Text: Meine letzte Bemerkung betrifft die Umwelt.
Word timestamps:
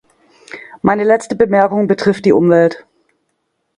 Meine 0.81 1.03
letzte 1.03 1.35
Bemerkung 1.35 1.85
betrifft 1.85 2.25
die 2.25 2.31
Umwelt. 2.33 2.87